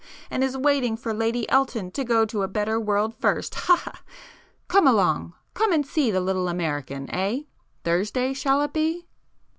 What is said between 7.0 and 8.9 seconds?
eh? Thursday shall it